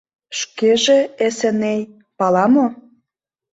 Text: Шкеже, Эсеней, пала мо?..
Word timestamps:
Шкеже, 0.39 0.99
Эсеней, 1.25 1.81
пала 2.17 2.45
мо?.. 2.53 2.67